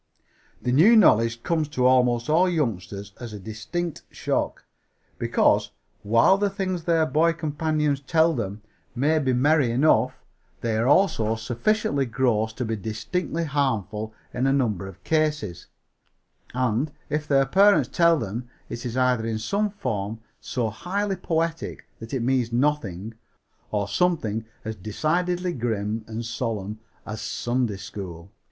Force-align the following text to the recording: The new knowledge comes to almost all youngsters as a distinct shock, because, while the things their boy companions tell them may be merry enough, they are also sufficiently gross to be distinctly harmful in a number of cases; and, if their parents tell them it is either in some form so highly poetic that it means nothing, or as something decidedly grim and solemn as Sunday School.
The 0.59 0.71
new 0.71 0.95
knowledge 0.95 1.43
comes 1.43 1.67
to 1.67 1.85
almost 1.85 2.27
all 2.27 2.49
youngsters 2.49 3.13
as 3.19 3.33
a 3.33 3.39
distinct 3.39 4.01
shock, 4.09 4.65
because, 5.19 5.69
while 6.01 6.39
the 6.39 6.49
things 6.49 6.85
their 6.85 7.05
boy 7.05 7.33
companions 7.33 7.99
tell 8.01 8.33
them 8.33 8.63
may 8.95 9.19
be 9.19 9.31
merry 9.31 9.69
enough, 9.69 10.15
they 10.61 10.75
are 10.75 10.87
also 10.87 11.35
sufficiently 11.35 12.07
gross 12.07 12.51
to 12.53 12.65
be 12.65 12.75
distinctly 12.77 13.43
harmful 13.43 14.11
in 14.33 14.47
a 14.47 14.51
number 14.51 14.87
of 14.87 15.03
cases; 15.03 15.67
and, 16.55 16.91
if 17.11 17.27
their 17.27 17.45
parents 17.45 17.87
tell 17.87 18.17
them 18.17 18.49
it 18.69 18.83
is 18.83 18.97
either 18.97 19.27
in 19.27 19.37
some 19.37 19.69
form 19.69 20.19
so 20.39 20.71
highly 20.71 21.15
poetic 21.15 21.85
that 21.99 22.11
it 22.11 22.23
means 22.23 22.51
nothing, 22.51 23.13
or 23.69 23.83
as 23.83 23.91
something 23.93 24.45
decidedly 24.81 25.53
grim 25.53 26.03
and 26.07 26.25
solemn 26.25 26.79
as 27.05 27.21
Sunday 27.21 27.77
School. 27.77 28.31